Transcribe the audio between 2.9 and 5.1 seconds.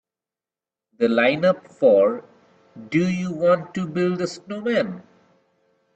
You Want to Build a Snowman?